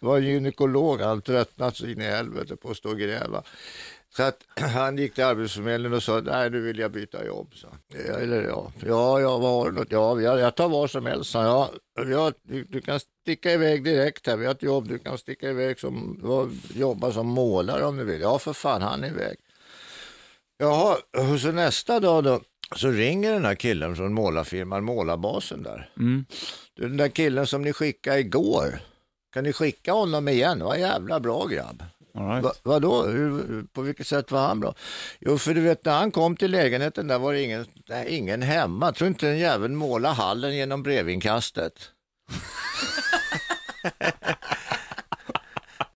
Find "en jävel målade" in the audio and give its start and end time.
39.28-40.14